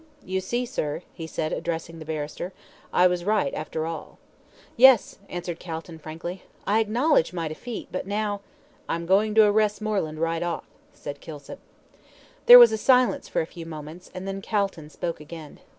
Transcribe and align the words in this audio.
"You 0.25 0.41
see, 0.41 0.65
sir," 0.65 1.03
he 1.13 1.27
said, 1.27 1.53
addressing 1.53 1.99
the 1.99 2.05
barrister, 2.05 2.53
"I 2.91 3.05
was 3.05 3.23
right 3.23 3.53
after 3.53 3.85
all." 3.85 4.17
"Yes," 4.75 5.19
answered 5.29 5.59
Calton, 5.59 5.99
frankly, 5.99 6.41
"I 6.65 6.79
acknowledge 6.79 7.33
my 7.33 7.47
defeat, 7.47 7.87
but 7.91 8.07
now" 8.07 8.41
"I'm 8.89 9.05
going 9.05 9.35
to 9.35 9.43
arrest 9.45 9.79
Moreland 9.79 10.17
right 10.19 10.41
off," 10.41 10.63
said 10.91 11.21
Kilsip. 11.21 11.59
There 12.47 12.57
was 12.57 12.71
a 12.71 12.79
silence 12.79 13.27
for 13.27 13.41
a 13.41 13.45
few 13.45 13.67
moments, 13.67 14.09
and 14.15 14.27
then 14.27 14.41
Calton 14.41 14.89
spoke 14.89 15.19
again. 15.19 15.59